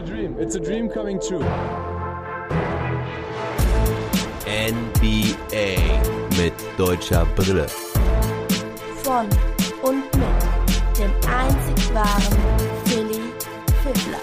[0.00, 0.36] a dream.
[0.38, 1.44] It's a dream coming true.
[4.46, 5.76] NBA
[6.38, 7.66] mit deutscher Brille.
[9.02, 9.26] Von
[9.82, 12.38] und mit dem einzig wahren
[12.84, 13.20] Philly
[13.82, 14.20] Fiddler.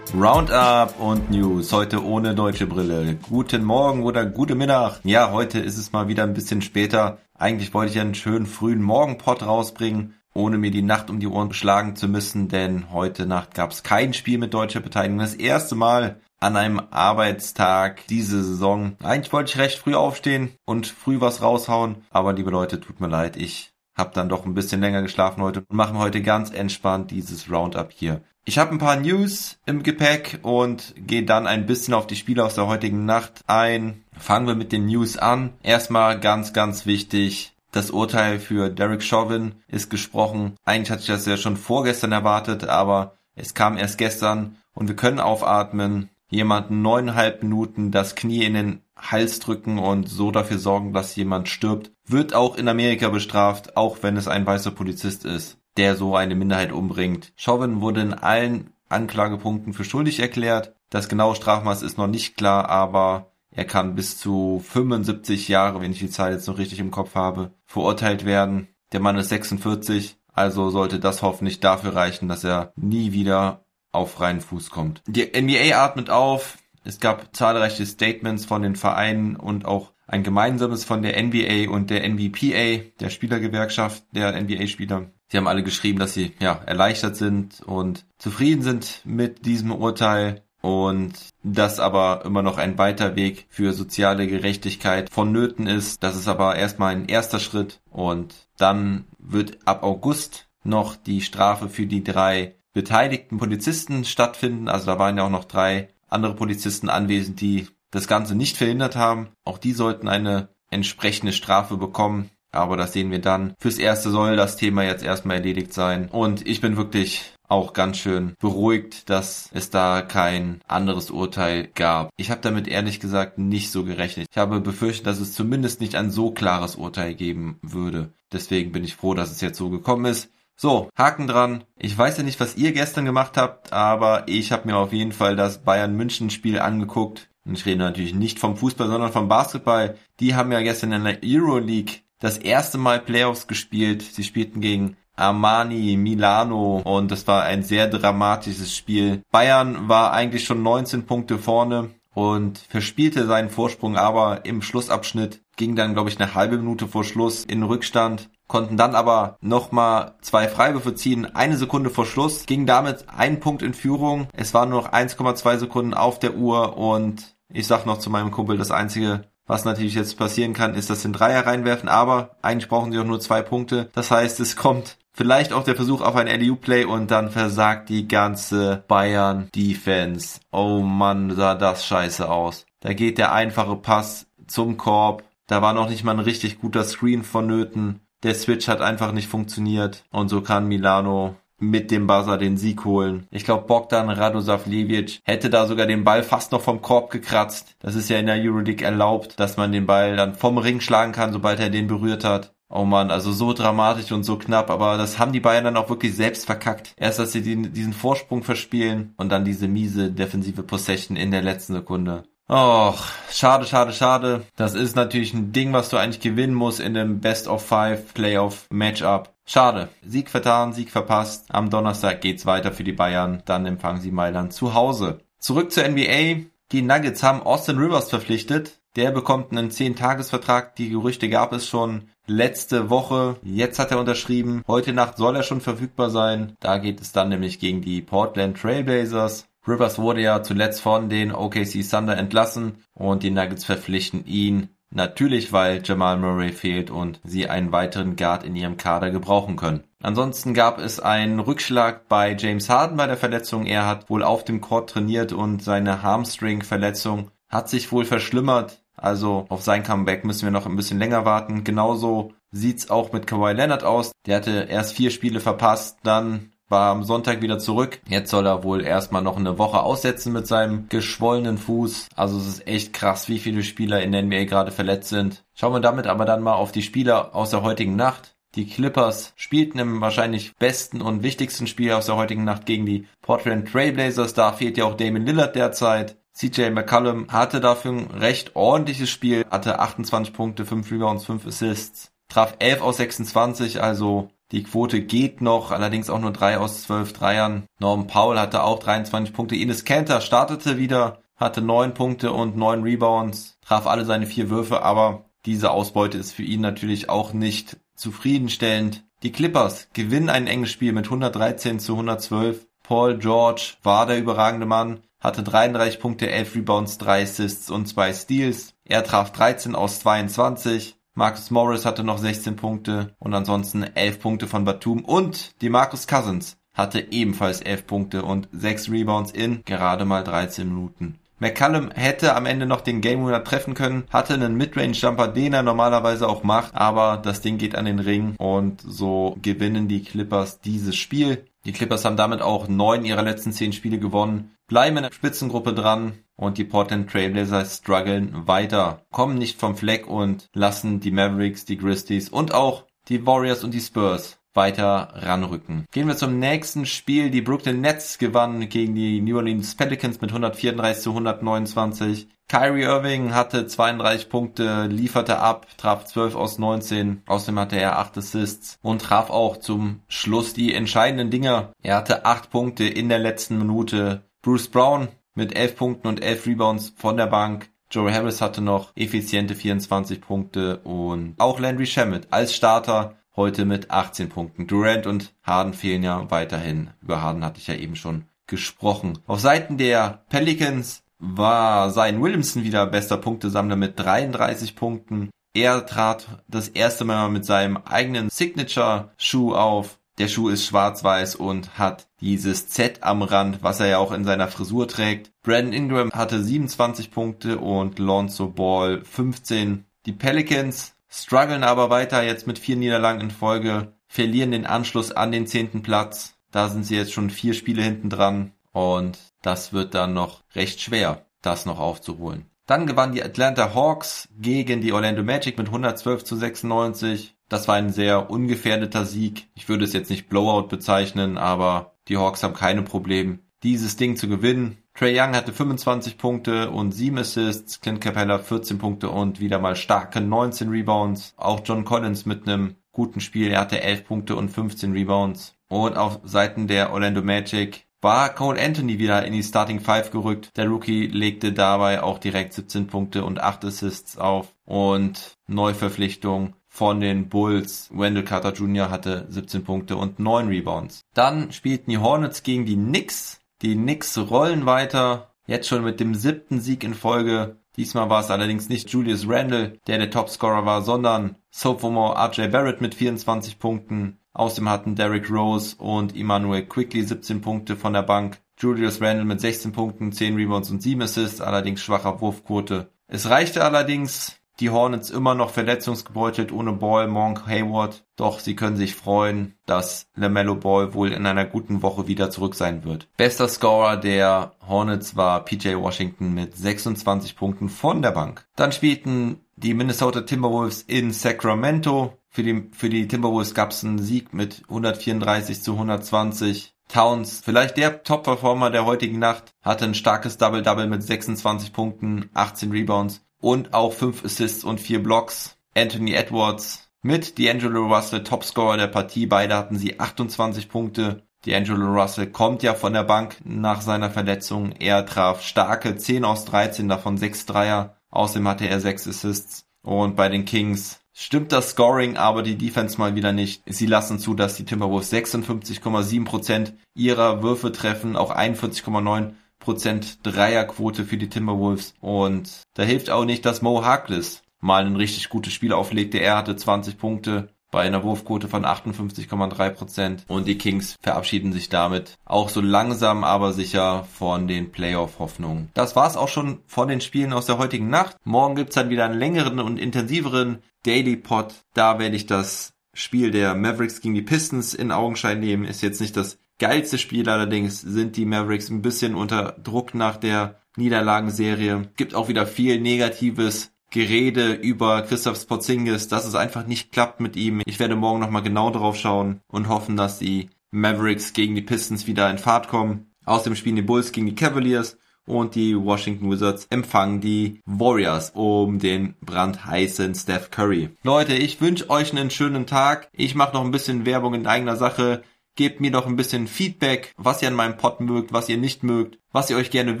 [0.14, 3.18] Roundup und News, heute ohne deutsche Brille.
[3.28, 5.00] Guten Morgen oder gute Mittag.
[5.04, 7.18] Ja, heute ist es mal wieder ein bisschen später.
[7.34, 11.52] Eigentlich wollte ich einen schönen frühen Morgenpot rausbringen, ohne mir die Nacht um die Ohren
[11.52, 15.18] schlagen zu müssen, denn heute Nacht gab es kein Spiel mit deutscher Beteiligung.
[15.18, 18.96] Das erste Mal an einem Arbeitstag diese Saison.
[19.02, 23.08] Eigentlich wollte ich recht früh aufstehen und früh was raushauen, aber liebe Leute, tut mir
[23.08, 27.10] leid, ich habe dann doch ein bisschen länger geschlafen heute und machen heute ganz entspannt
[27.10, 28.22] dieses Roundup hier.
[28.44, 32.44] Ich habe ein paar News im Gepäck und gehe dann ein bisschen auf die Spiele
[32.44, 34.04] aus der heutigen Nacht ein.
[34.16, 35.52] Fangen wir mit den News an.
[35.62, 37.52] Erstmal ganz, ganz wichtig.
[37.72, 40.56] Das Urteil für Derek Chauvin ist gesprochen.
[40.64, 44.96] Eigentlich hatte ich das ja schon vorgestern erwartet, aber es kam erst gestern und wir
[44.96, 46.10] können aufatmen.
[46.30, 51.48] Jemanden neuneinhalb Minuten das Knie in den Hals drücken und so dafür sorgen, dass jemand
[51.48, 56.16] stirbt, wird auch in Amerika bestraft, auch wenn es ein weißer Polizist ist der so
[56.16, 57.32] eine Minderheit umbringt.
[57.36, 60.74] Chauvin wurde in allen Anklagepunkten für schuldig erklärt.
[60.90, 65.92] Das genaue Strafmaß ist noch nicht klar, aber er kann bis zu 75 Jahre, wenn
[65.92, 68.68] ich die Zahl jetzt noch richtig im Kopf habe, verurteilt werden.
[68.92, 74.12] Der Mann ist 46, also sollte das hoffentlich dafür reichen, dass er nie wieder auf
[74.12, 75.02] freien Fuß kommt.
[75.06, 76.58] Die NBA atmet auf.
[76.84, 81.90] Es gab zahlreiche Statements von den Vereinen und auch ein gemeinsames von der NBA und
[81.90, 85.10] der NBPA, der Spielergewerkschaft der NBA-Spieler.
[85.30, 90.42] Sie haben alle geschrieben, dass sie ja erleichtert sind und zufrieden sind mit diesem Urteil
[90.68, 96.02] und dass aber immer noch ein weiter Weg für soziale Gerechtigkeit vonnöten ist.
[96.02, 101.70] Das ist aber erstmal ein erster Schritt und dann wird ab August noch die Strafe
[101.70, 104.68] für die drei beteiligten Polizisten stattfinden.
[104.68, 108.94] Also da waren ja auch noch drei andere Polizisten anwesend, die das Ganze nicht verhindert
[108.94, 109.28] haben.
[109.44, 112.28] Auch die sollten eine entsprechende Strafe bekommen.
[112.52, 113.54] Aber das sehen wir dann.
[113.58, 116.08] Fürs Erste soll das Thema jetzt erstmal erledigt sein.
[116.10, 122.10] Und ich bin wirklich auch ganz schön beruhigt, dass es da kein anderes Urteil gab.
[122.16, 124.28] Ich habe damit ehrlich gesagt nicht so gerechnet.
[124.30, 128.12] Ich habe befürchtet, dass es zumindest nicht ein so klares Urteil geben würde.
[128.32, 130.30] Deswegen bin ich froh, dass es jetzt so gekommen ist.
[130.56, 131.64] So, Haken dran.
[131.78, 135.12] Ich weiß ja nicht, was ihr gestern gemacht habt, aber ich habe mir auf jeden
[135.12, 137.28] Fall das Bayern München Spiel angeguckt.
[137.44, 139.96] Und ich rede natürlich nicht vom Fußball, sondern vom Basketball.
[140.20, 144.02] Die haben ja gestern in der Euroleague das erste Mal Playoffs gespielt.
[144.02, 149.22] Sie spielten gegen Armani Milano und das war ein sehr dramatisches Spiel.
[149.30, 155.76] Bayern war eigentlich schon 19 Punkte vorne und verspielte seinen Vorsprung, aber im Schlussabschnitt ging
[155.76, 160.48] dann, glaube ich, eine halbe Minute vor Schluss in Rückstand, konnten dann aber nochmal zwei
[160.48, 164.28] Freiwürfe ziehen, eine Sekunde vor Schluss, ging damit ein Punkt in Führung.
[164.32, 168.30] Es waren nur noch 1,2 Sekunden auf der Uhr und ich sag noch zu meinem
[168.30, 172.36] Kumpel, das einzige, was natürlich jetzt passieren kann, ist, dass sie einen Dreier reinwerfen, aber
[172.42, 173.90] eigentlich brauchen sie auch nur zwei Punkte.
[173.94, 178.06] Das heißt, es kommt vielleicht auch der Versuch auf ein LU-Play und dann versagt die
[178.06, 180.38] ganze Bayern-Defense.
[180.52, 182.66] Oh Mann, sah das scheiße aus.
[182.78, 185.24] Da geht der einfache Pass zum Korb.
[185.48, 187.98] Da war noch nicht mal ein richtig guter Screen vonnöten.
[188.22, 192.84] Der Switch hat einfach nicht funktioniert und so kann Milano mit dem Buzzer den Sieg
[192.84, 193.26] holen.
[193.32, 197.74] Ich glaube, Bogdan Radosavljevic hätte da sogar den Ball fast noch vom Korb gekratzt.
[197.80, 201.10] Das ist ja in der Euroleague erlaubt, dass man den Ball dann vom Ring schlagen
[201.10, 202.54] kann, sobald er den berührt hat.
[202.70, 205.88] Oh man, also so dramatisch und so knapp, aber das haben die Bayern dann auch
[205.88, 206.94] wirklich selbst verkackt.
[206.98, 211.42] Erst, dass sie den, diesen Vorsprung verspielen und dann diese miese defensive Possession in der
[211.42, 212.24] letzten Sekunde.
[212.50, 212.98] Och,
[213.30, 214.42] schade, schade, schade.
[214.56, 218.14] Das ist natürlich ein Ding, was du eigentlich gewinnen musst in dem Best of Five
[218.14, 219.34] Playoff Matchup.
[219.44, 219.88] Schade.
[220.02, 221.46] Sieg vertan, Sieg verpasst.
[221.48, 223.42] Am Donnerstag geht's weiter für die Bayern.
[223.44, 225.20] Dann empfangen sie Mailand zu Hause.
[225.38, 226.46] Zurück zur NBA.
[226.72, 228.78] Die Nuggets haben Austin Rivers verpflichtet.
[228.98, 230.74] Der bekommt einen 10-Tages-Vertrag.
[230.74, 233.36] Die Gerüchte gab es schon letzte Woche.
[233.44, 234.64] Jetzt hat er unterschrieben.
[234.66, 236.56] Heute Nacht soll er schon verfügbar sein.
[236.58, 239.46] Da geht es dann nämlich gegen die Portland Trailblazers.
[239.68, 245.52] Rivers wurde ja zuletzt von den OKC Thunder entlassen und die Nuggets verpflichten ihn Natürlich,
[245.52, 249.84] weil Jamal Murray fehlt und sie einen weiteren Guard in ihrem Kader gebrauchen können.
[250.02, 253.66] Ansonsten gab es einen Rückschlag bei James Harden bei der Verletzung.
[253.66, 258.82] Er hat wohl auf dem Court trainiert und seine Hamstring-Verletzung hat sich wohl verschlimmert.
[258.98, 261.64] Also auf sein Comeback müssen wir noch ein bisschen länger warten.
[261.64, 264.12] Genauso sieht's auch mit Kawhi Leonard aus.
[264.26, 268.00] Der hatte erst vier Spiele verpasst, dann war am Sonntag wieder zurück.
[268.08, 272.08] Jetzt soll er wohl erstmal noch eine Woche aussetzen mit seinem geschwollenen Fuß.
[272.14, 275.44] Also es ist echt krass, wie viele Spieler in der NBA gerade verletzt sind.
[275.54, 278.34] Schauen wir damit aber dann mal auf die Spieler aus der heutigen Nacht.
[278.54, 283.06] Die Clippers spielten im wahrscheinlich besten und wichtigsten Spiel aus der heutigen Nacht gegen die
[283.20, 284.34] Portland Trailblazers.
[284.34, 286.16] Da fehlt ja auch Damon Lillard derzeit.
[286.38, 292.12] CJ McCollum hatte dafür ein recht ordentliches Spiel, hatte 28 Punkte, 5 Rebounds, 5 Assists,
[292.28, 297.12] traf 11 aus 26, also die Quote geht noch, allerdings auch nur 3 aus 12
[297.12, 297.66] Dreiern.
[297.80, 299.56] Norman Powell hatte auch 23 Punkte.
[299.56, 304.82] Ines Kanter startete wieder, hatte 9 Punkte und 9 Rebounds, traf alle seine vier Würfe,
[304.82, 309.04] aber diese Ausbeute ist für ihn natürlich auch nicht zufriedenstellend.
[309.24, 312.64] Die Clippers gewinnen ein enges Spiel mit 113 zu 112.
[312.84, 318.12] Paul George war der überragende Mann, hatte 33 Punkte, 11 Rebounds, 3 Assists und 2
[318.12, 318.74] Steals.
[318.84, 320.96] Er traf 13 aus 22.
[321.14, 326.06] Marcus Morris hatte noch 16 Punkte und ansonsten 11 Punkte von Batum und die Marcus
[326.06, 331.18] Cousins hatte ebenfalls 11 Punkte und 6 Rebounds in gerade mal 13 Minuten.
[331.40, 335.54] McCallum hätte am Ende noch den Game Winner treffen können, hatte einen Midrange Jumper, den
[335.54, 340.02] er normalerweise auch macht, aber das Ding geht an den Ring und so gewinnen die
[340.02, 341.44] Clippers dieses Spiel.
[341.64, 345.74] Die Clippers haben damit auch neun ihrer letzten zehn Spiele gewonnen, bleiben in der Spitzengruppe
[345.74, 351.64] dran und die Portland Trailblazers strugglen weiter, kommen nicht vom Fleck und lassen die Mavericks,
[351.64, 355.86] die Grizzlies und auch die Warriors und die Spurs weiter ranrücken.
[355.92, 357.30] Gehen wir zum nächsten Spiel.
[357.30, 362.28] Die Brooklyn Nets gewannen gegen die New Orleans Pelicans mit 134 zu 129.
[362.48, 367.22] Kyrie Irving hatte 32 Punkte, lieferte ab, traf 12 aus 19.
[367.26, 371.72] Außerdem hatte er 8 Assists und traf auch zum Schluss die entscheidenden Dinger.
[371.82, 374.27] Er hatte 8 Punkte in der letzten Minute.
[374.48, 377.68] Bruce Brown mit 11 Punkten und 11 Rebounds von der Bank.
[377.90, 383.90] Joe Harris hatte noch effiziente 24 Punkte und auch Landry Shamet als Starter heute mit
[383.90, 384.66] 18 Punkten.
[384.66, 386.88] Durant und Harden fehlen ja weiterhin.
[387.02, 389.18] Über Harden hatte ich ja eben schon gesprochen.
[389.26, 395.28] Auf Seiten der Pelicans war Zion Williamson wieder bester Punktesammler mit 33 Punkten.
[395.52, 399.98] Er trat das erste Mal mit seinem eigenen Signature-Schuh auf.
[400.18, 404.24] Der Schuh ist schwarz-weiß und hat dieses Z am Rand, was er ja auch in
[404.24, 405.30] seiner Frisur trägt.
[405.42, 409.84] Brandon Ingram hatte 27 Punkte und Lonzo Ball 15.
[410.06, 415.30] Die Pelicans strugglen aber weiter jetzt mit vier Niederlagen in Folge, verlieren den Anschluss an
[415.30, 416.34] den zehnten Platz.
[416.50, 420.80] Da sind sie jetzt schon vier Spiele hinten dran und das wird dann noch recht
[420.80, 422.46] schwer, das noch aufzuholen.
[422.66, 427.34] Dann gewannen die Atlanta Hawks gegen die Orlando Magic mit 112 zu 96.
[427.48, 429.48] Das war ein sehr ungefährdeter Sieg.
[429.54, 434.16] Ich würde es jetzt nicht Blowout bezeichnen, aber die Hawks haben keine Probleme, dieses Ding
[434.16, 434.78] zu gewinnen.
[434.94, 439.76] Trey Young hatte 25 Punkte und 7 Assists, Clint Capella 14 Punkte und wieder mal
[439.76, 441.34] starke 19 Rebounds.
[441.36, 445.54] Auch John Collins mit einem guten Spiel, er hatte 11 Punkte und 15 Rebounds.
[445.68, 450.50] Und auf Seiten der Orlando Magic war Cole Anthony wieder in die Starting Five gerückt.
[450.56, 454.54] Der Rookie legte dabei auch direkt 17 Punkte und 8 Assists auf.
[454.64, 457.90] Und Neuverpflichtung von den Bulls.
[457.92, 458.90] Wendell Carter Jr.
[458.90, 461.02] hatte 17 Punkte und 9 Rebounds.
[461.14, 463.40] Dann spielten die Hornets gegen die Knicks.
[463.62, 467.56] Die Knicks rollen weiter, jetzt schon mit dem siebten Sieg in Folge.
[467.76, 472.80] Diesmal war es allerdings nicht Julius Randle, der der Topscorer war, sondern Sophomore RJ Barrett
[472.80, 474.18] mit 24 Punkten.
[474.38, 478.38] Außerdem hatten Derrick Rose und Emmanuel Quickly 17 Punkte von der Bank.
[478.56, 482.90] Julius Randle mit 16 Punkten, 10 Rebounds und 7 Assists, allerdings schwacher Wurfquote.
[483.08, 488.04] Es reichte allerdings die Hornets immer noch verletzungsgebeutelt ohne Ball, Monk, Hayward.
[488.16, 492.54] Doch sie können sich freuen, dass LaMelo Ball wohl in einer guten Woche wieder zurück
[492.54, 493.08] sein wird.
[493.16, 498.46] Bester Scorer der Hornets war PJ Washington mit 26 Punkten von der Bank.
[498.56, 502.17] Dann spielten die Minnesota Timberwolves in Sacramento.
[502.30, 506.74] Für die, für die Timberwolves gab es einen Sieg mit 134 zu 120.
[506.88, 512.70] Towns, vielleicht der Top-Performer der heutigen Nacht, hatte ein starkes Double-Double mit 26 Punkten, 18
[512.70, 515.56] Rebounds und auch fünf Assists und vier Blocks.
[515.74, 519.26] Anthony Edwards mit D'Angelo Russell Topscorer der Partie.
[519.26, 521.22] Beide hatten sie 28 Punkte.
[521.44, 524.72] D'Angelo Russell kommt ja von der Bank nach seiner Verletzung.
[524.72, 527.96] Er traf starke 10 aus 13, davon 6 Dreier.
[528.10, 529.66] Außerdem hatte er 6 Assists.
[529.82, 533.62] Und bei den Kings stimmt das Scoring, aber die Defense mal wieder nicht.
[533.66, 541.16] Sie lassen zu, dass die Timberwolves 56,7% ihrer Würfe treffen, auch 41,9 Prozent Dreierquote für
[541.16, 541.94] die Timberwolves.
[542.00, 546.18] Und da hilft auch nicht, dass Mo Harkless mal ein richtig gutes Spiel auflegte.
[546.18, 550.24] Er hatte 20 Punkte bei einer Wurfquote von 58,3 Prozent.
[550.28, 555.70] Und die Kings verabschieden sich damit auch so langsam, aber sicher von den Playoff-Hoffnungen.
[555.74, 558.16] Das war's auch schon von den Spielen aus der heutigen Nacht.
[558.24, 561.54] Morgen gibt's dann wieder einen längeren und intensiveren Daily Pod.
[561.74, 565.64] Da werde ich das Spiel der Mavericks gegen die Pistons in Augenschein nehmen.
[565.64, 570.16] Ist jetzt nicht das geilste Spiel allerdings sind die Mavericks ein bisschen unter Druck nach
[570.16, 571.90] der Niederlagenserie.
[571.96, 577.36] Gibt auch wieder viel Negatives Gerede über Christoph Sporzingis, dass es einfach nicht klappt mit
[577.36, 577.62] ihm.
[577.64, 582.06] Ich werde morgen nochmal genau drauf schauen und hoffen, dass die Mavericks gegen die Pistons
[582.06, 583.06] wieder in Fahrt kommen.
[583.24, 588.78] Außerdem spielen die Bulls gegen die Cavaliers und die Washington Wizards empfangen die Warriors um
[588.78, 590.90] den brandheißen Steph Curry.
[591.02, 593.08] Leute, ich wünsche euch einen schönen Tag.
[593.12, 595.22] Ich mache noch ein bisschen Werbung in eigener Sache.
[595.54, 598.82] Gebt mir doch ein bisschen Feedback, was ihr an meinem Pod mögt, was ihr nicht
[598.82, 600.00] mögt, was ihr euch gerne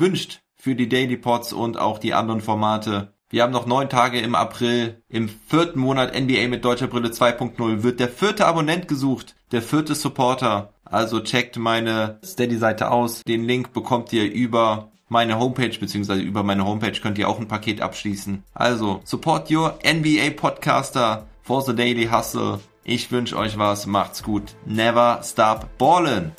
[0.00, 3.12] wünscht für die Daily Pods und auch die anderen Formate.
[3.30, 5.02] Wir haben noch neun Tage im April.
[5.10, 9.94] Im vierten Monat NBA mit deutscher Brille 2.0 wird der vierte Abonnent gesucht, der vierte
[9.94, 10.72] Supporter.
[10.84, 13.22] Also checkt meine Steady-Seite aus.
[13.24, 17.48] Den Link bekommt ihr über meine Homepage, beziehungsweise über meine Homepage könnt ihr auch ein
[17.48, 18.44] Paket abschließen.
[18.54, 22.60] Also, support your NBA Podcaster for the Daily Hustle.
[22.82, 24.54] Ich wünsche euch was, macht's gut.
[24.64, 26.32] Never stop ballin'.